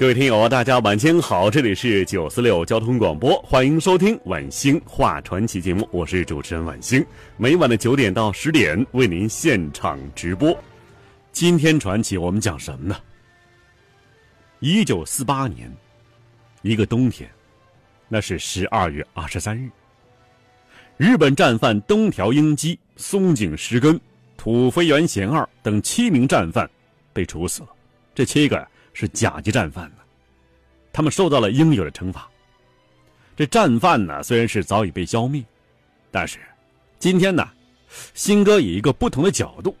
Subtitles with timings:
[0.00, 7.04] 各位听友，大家晚间好，这里是九四六交通广播，欢迎收听晚星话传奇节目，我是主持人晚星，
[7.36, 10.58] 每晚的九点到十点为您现场直播。
[11.32, 12.96] 今天传奇我们讲什么呢？
[14.60, 15.70] 一九四八年，
[16.62, 17.30] 一个冬天，
[18.08, 19.68] 那是十二月二十三日，
[20.96, 24.00] 日本战犯东条英机、松井石根、
[24.38, 26.66] 土肥原贤二等七名战犯
[27.12, 27.68] 被处死了，
[28.14, 28.66] 这七个。
[28.92, 29.96] 是甲级战犯呢，
[30.92, 32.28] 他们受到了应有的惩罚。
[33.36, 35.42] 这战犯呢，虽然是早已被消灭，
[36.10, 36.38] 但是
[36.98, 37.48] 今天呢，
[38.14, 39.74] 新哥以一个不同的角度，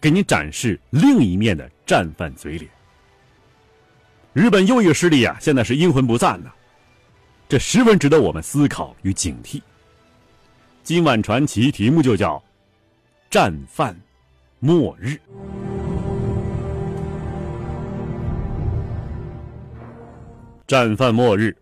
[0.00, 2.70] 给你展示另一面的战犯嘴脸。
[4.32, 6.50] 日本右翼势力啊，现在是阴魂不散呢，
[7.48, 9.60] 这十分值得我们思考与警惕。
[10.84, 12.42] 今晚传奇题目就叫
[13.30, 13.96] “战犯
[14.60, 15.20] 末日”。
[20.72, 21.54] 战犯末日，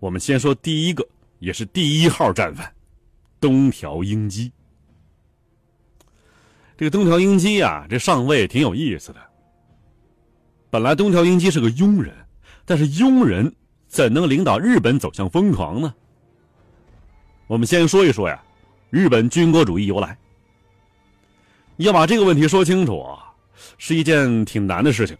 [0.00, 1.06] 我们先说第一个，
[1.38, 2.74] 也是第一号战犯——
[3.40, 4.50] 东条英机。
[6.76, 9.20] 这个东条英机啊，这上位挺有意思的。
[10.70, 12.12] 本来东条英机是个庸人，
[12.64, 13.54] 但是庸人
[13.86, 15.94] 怎能领导日本走向疯狂呢？
[17.46, 18.42] 我们先说一说呀，
[18.90, 20.18] 日本军国主义由来。
[21.76, 23.06] 要把这个问题说清楚，
[23.78, 25.16] 是一件挺难的事情。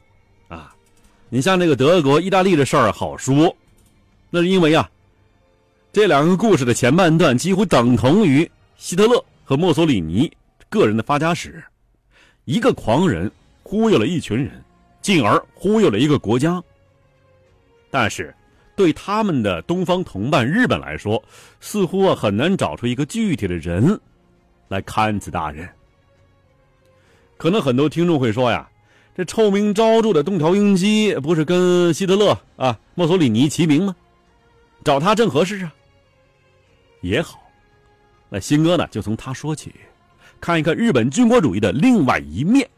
[1.29, 3.55] 你像这个德国、意大利的事儿好说，
[4.31, 4.89] 那是因为啊，
[5.93, 10.31] 这两个故事的前半段几乎等同于希特勒和墨索里尼
[10.69, 11.63] 个人的发家史，
[12.45, 13.31] 一个狂人
[13.65, 14.63] 忽悠了一群人，
[15.03, 16.63] 进而忽悠了一个国家。
[17.91, 18.33] 但是，
[18.77, 21.20] 对他们的东方同伴日本来说，
[21.61, 23.98] 似乎啊很难找出一个具体的人
[24.69, 25.69] 来堪此大任。
[27.36, 28.69] 可能很多听众会说呀。
[29.17, 33.97] 这臭名昭著的东条英机不是跟希特勒啊、墨索里尼齐名吗？
[34.85, 35.75] 找他正合适啊。
[37.01, 37.41] 也好，
[38.29, 39.73] 那新哥呢就从他说起，
[40.39, 42.69] 看一看日本军国主义的另外一面。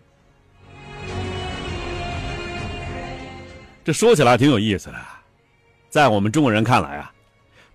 [3.82, 4.96] 这说起来挺有意思的，
[5.88, 7.12] 在我们中国人看来啊，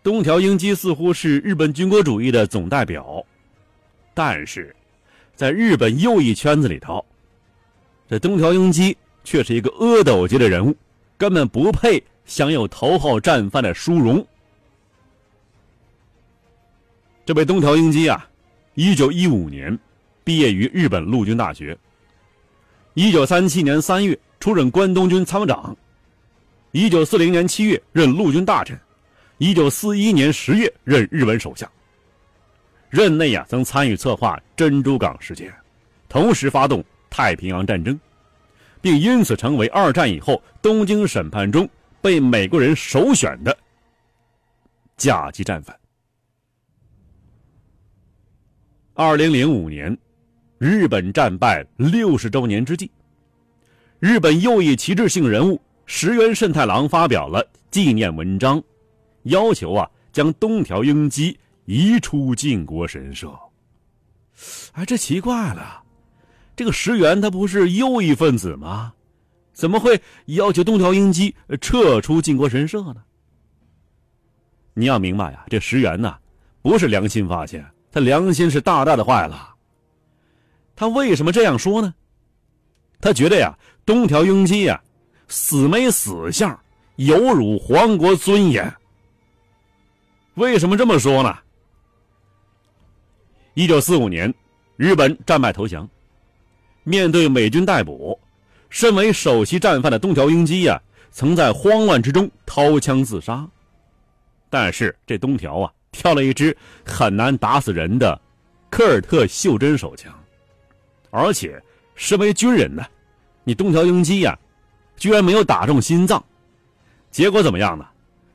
[0.01, 3.25] 东条英机似乎是日本军国主义的总代表，
[4.13, 4.73] 但是，
[5.35, 7.05] 在日本右翼圈子里头。
[8.09, 10.75] 这东条英机却是一个阿斗级的人物，
[11.17, 14.25] 根本不配享有头号战犯的殊荣。
[17.25, 18.29] 这位东条英机啊，
[18.75, 19.77] 一九一五年
[20.23, 21.77] 毕业于日本陆军大学。
[22.93, 25.75] 一九三七年三月出任关东军参谋长，
[26.71, 28.77] 一九四零年七月任陆军大臣，
[29.37, 31.67] 一九四一年十月任日本首相。
[32.89, 35.51] 任内啊，曾参与策划珍珠港事件，
[36.09, 36.83] 同时发动。
[37.15, 37.99] 太平洋战争，
[38.81, 41.69] 并因此成为二战以后东京审判中
[42.01, 43.55] 被美国人首选的
[44.97, 45.79] 甲级战犯。
[48.95, 49.95] 二零零五年，
[50.57, 52.89] 日本战败六十周年之际，
[53.99, 58.59] 日本右翼旗帜性人物石原慎太郎发表了纪念文章，
[59.25, 63.31] 要求啊将东条英机移出靖国神社。
[64.71, 65.82] 哎，这奇怪了。
[66.55, 68.93] 这个石原他不是右翼分子吗？
[69.53, 73.03] 怎么会要求东条英机撤出靖国神社呢？
[74.73, 76.17] 你要明白呀，这石原呐，
[76.63, 79.53] 不是良心发现，他良心是大大的坏了。
[80.75, 81.93] 他为什么这样说呢？
[82.99, 84.81] 他觉得呀，东条英机呀，
[85.27, 86.59] 死没死相，
[86.95, 88.73] 有辱皇国尊严。
[90.33, 91.37] 为什么这么说呢？
[93.53, 94.33] 一九四五年，
[94.77, 95.87] 日本战败投降。
[96.83, 98.19] 面对美军逮捕，
[98.69, 100.79] 身为首席战犯的东条英机呀，
[101.11, 103.47] 曾在慌乱之中掏枪自杀。
[104.49, 108.19] 但是这东条啊，挑了一支很难打死人的
[108.69, 110.13] 科尔特袖珍手枪，
[111.09, 111.61] 而且
[111.95, 112.85] 身为军人呢，
[113.43, 114.37] 你东条英机呀，
[114.97, 116.23] 居然没有打中心脏。
[117.09, 117.85] 结果怎么样呢？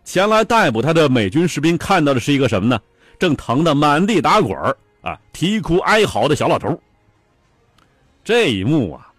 [0.04, 2.80] 前来逮捕他的美军士兵看到的是一个什么呢？
[3.18, 4.56] 正疼得满地打滚
[5.02, 6.80] 啊，啼哭哀嚎的小老头。
[8.28, 9.10] 这一幕啊，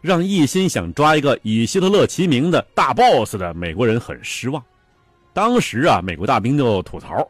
[0.00, 4.62] 让一心想抓一个以希特勒齐名的大 boss 的美国人很失望。
[5.32, 7.28] 当时啊，美国大兵就吐槽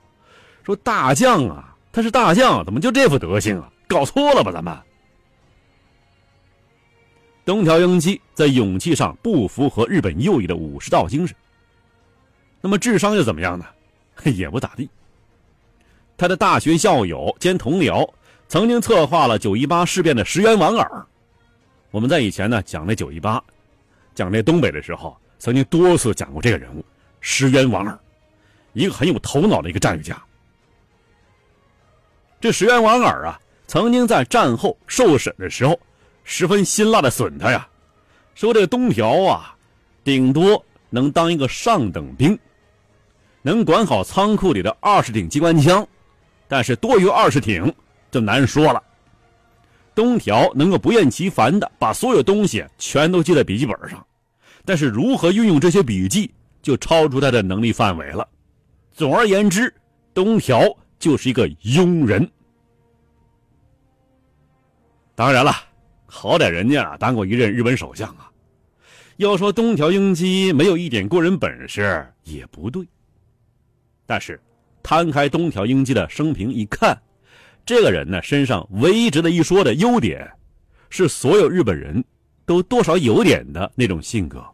[0.65, 3.73] 说：“大将啊，他是大将，怎么就这副德行啊？
[3.89, 4.77] 搞错了吧，咱们？”
[7.47, 11.35] 东条英机在勇气上不符合日本右翼的武士道精神，
[12.61, 13.65] 那么智商又怎么样呢？
[14.31, 14.87] 也不咋地。
[16.19, 18.07] 他的大学校友兼同僚
[18.47, 21.07] 曾经策划了九一八事变的石原莞尔。
[21.95, 23.41] 我们在以前呢讲那九一八，
[24.17, 26.85] 讲那东北的时候，曾经多次讲过这个人物
[27.21, 27.97] 石原莞尔，
[28.73, 30.21] 一个很有头脑的一个战略家。
[32.41, 35.79] 这石原莞尔啊，曾经在战后受审的时候。
[36.25, 37.69] 十分辛辣的损他呀，
[38.35, 39.55] 说这个东条啊，
[40.03, 42.37] 顶多能当一个上等兵，
[43.43, 45.87] 能管好仓库里的二十挺机关枪，
[46.49, 47.73] 但是多于二十挺
[48.11, 48.83] 就难说了。
[49.95, 54.05] 东条能够不厌其烦的把所有东西全都记在笔记本上，
[54.65, 56.31] 但是如何运用这些笔记
[56.63, 58.29] 就超出他的能力范围了。
[58.93, 59.73] 总而言之，
[60.13, 60.63] 东条
[60.99, 62.31] 就是一个庸人。
[65.15, 65.53] 当然了。
[66.07, 68.31] 好歹人家啊当过一任日本首相啊，
[69.17, 72.87] 要说东条英机没有一点过人本事也不对。
[74.07, 74.41] 但是，
[74.81, 76.97] 摊开东条英机的生平一看，
[77.67, 80.31] 这个人呢身上唯一值得一说的优点，
[80.91, 82.05] 是所有日本人
[82.45, 84.45] 都多少有点的那种性格。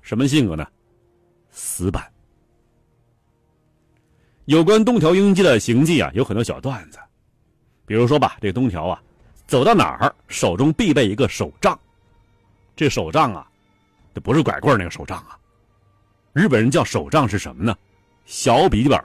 [0.00, 0.66] 什么性格呢？
[1.50, 2.10] 死板。
[4.46, 6.98] 有关东条英机的行迹啊，有很多小段子，
[7.84, 9.02] 比如说吧，这东条啊。
[9.46, 11.78] 走到哪儿，手中必备一个手杖。
[12.74, 13.48] 这手杖啊，
[14.14, 15.38] 这不是拐棍那个手杖啊。
[16.32, 17.76] 日本人叫手杖是什么呢？
[18.24, 18.98] 小笔记本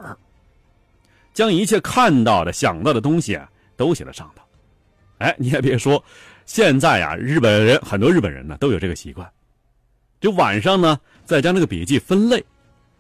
[1.34, 4.44] 将一切看到的、想到的东西啊，都写在上头。
[5.20, 6.04] 哎，你也别说，
[6.46, 9.30] 现在啊，日本人很多日本人呢都有这个习惯，
[10.20, 12.44] 就晚上呢再将这个笔记分类，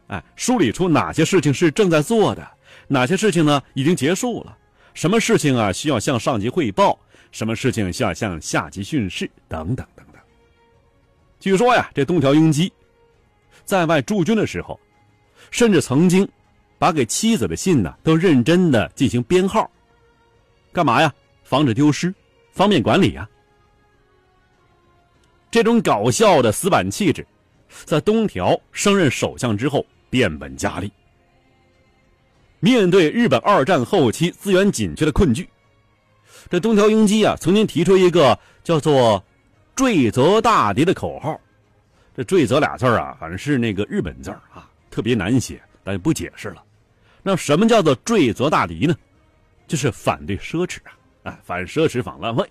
[0.07, 2.47] 哎，梳理出哪些事情是正在做的，
[2.87, 4.57] 哪些事情呢已经结束了，
[4.93, 6.97] 什么事情啊需要向上级汇报。
[7.31, 10.21] 什么事情需要向下级训示等等等等。
[11.39, 12.69] 据说呀，这东条英机
[13.63, 14.77] 在外驻军的时候，
[15.49, 16.27] 甚至曾经
[16.81, 19.69] 把给妻子的信呢都认真的进行编号，
[20.73, 21.13] 干嘛呀？
[21.43, 22.11] 防止丢失，
[22.53, 23.29] 方便管理呀。
[25.51, 27.23] 这种搞笑的死板气质，
[27.85, 30.91] 在东条升任首相之后变本加厉。
[32.59, 35.47] 面对日本二战后期资源紧缺的困局。
[36.49, 39.23] 这东条英机啊，曾经提出一个叫做
[39.75, 41.39] “坠泽大敌”的口号。
[42.17, 46.63] 这“坠泽”俩字啊，反正是那个日本字啊，特别难写，咱就不解释了。
[47.23, 48.95] 那什么叫做“坠泽大敌”呢？
[49.67, 50.91] 就是反对奢侈啊，
[51.23, 52.43] 哎，反奢侈反浪费，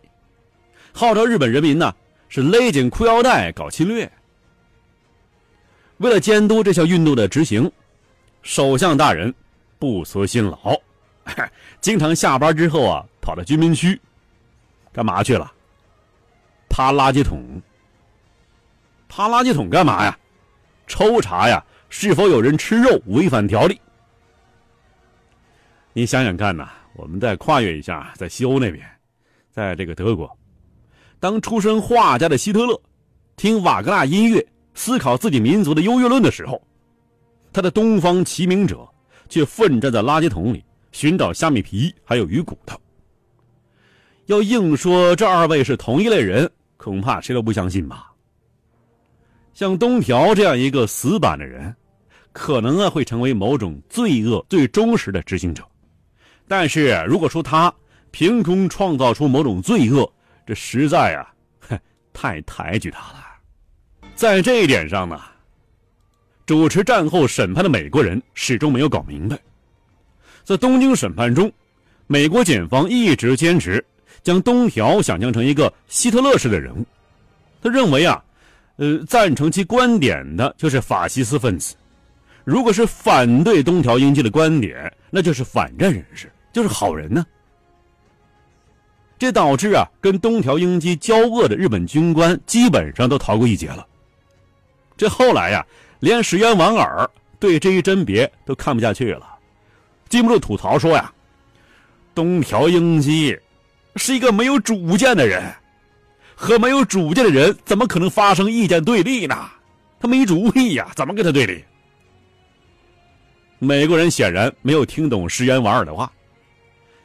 [0.92, 1.94] 号召日本人民呢
[2.28, 4.10] 是勒紧裤腰带搞侵略。
[5.98, 7.70] 为了监督这项运动的执行，
[8.42, 9.34] 首相大人
[9.78, 10.80] 不辞辛劳，
[11.80, 13.04] 经常下班之后啊。
[13.22, 14.00] 跑到居民区，
[14.92, 15.52] 干嘛去了？
[16.70, 17.60] 趴垃圾桶。
[19.08, 20.18] 趴垃圾桶干嘛呀？
[20.86, 23.78] 抽查呀，是否有人吃肉违反条例？
[25.92, 28.86] 你想想看呐，我们再跨越一下，在西欧那边，
[29.50, 30.30] 在这个德国，
[31.18, 32.80] 当出身画家的希特勒
[33.36, 36.62] 听瓦格纳音乐，思考自己民族的优越论的时候，
[37.52, 38.88] 他的东方齐名者
[39.28, 42.78] 却奋战在垃圾桶里寻找虾米皮还有鱼骨头。
[44.26, 48.12] 要硬说这二位是同一类人，恐怕谁都不相信吧。
[49.54, 51.74] 像东条这样一个死板的人，
[52.30, 55.64] 可能啊会成为某种罪恶最忠实的执行者。
[56.50, 57.72] 但是如果说他
[58.10, 60.12] 凭空创造出某种罪恶，
[60.44, 61.30] 这实在啊，
[62.12, 63.24] 太抬举他了。
[64.16, 65.20] 在这一点上呢，
[66.44, 69.38] 主持战后审判的美国人始终没有搞明白。
[70.42, 71.52] 在东京审判中，
[72.08, 73.84] 美国检方一直坚持。
[74.24, 76.84] 将东条想象成一个希特勒式的人物，
[77.62, 78.22] 他认为啊，
[78.76, 81.74] 呃，赞成其观点的就是法西斯分子；
[82.44, 87.24] 如果是反对东条英机的观点，那就是反战人士，就是好人呢。
[89.18, 93.86] 这导致啊，跟东条英机交恶的日本军官基本上都逃过一劫了。
[94.96, 95.66] 这后来呀，
[95.98, 99.26] 连石原莞尔对这一甄别都看不下去了，
[100.08, 101.12] 禁不住吐槽说呀
[102.14, 103.38] ：“东条英机。”
[103.96, 105.42] 是一个没有主见的人，
[106.36, 109.50] 和没有主见的人怎么可能发生意见对立呢？
[109.98, 111.62] 他没主意呀，怎么跟他对立？
[113.58, 116.10] 美国人显然没有听懂石原莞尔的话。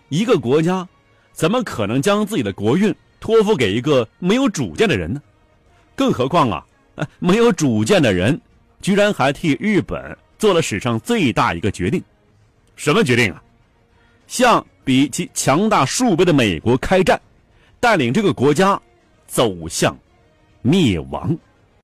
[0.09, 0.87] 一个国家
[1.33, 5.21] 怎么可能将自己的国运托付给一个没有主见的人呢？
[5.95, 6.65] 更何况啊，
[7.19, 8.39] 没有主见的人，
[8.81, 12.03] 居然还替日本做了史上最大一个决定，
[12.75, 13.41] 什么决定啊？
[14.27, 17.19] 向比其强大数倍的美国开战，
[17.79, 18.79] 带领这个国家
[19.27, 19.97] 走向
[20.61, 21.35] 灭亡。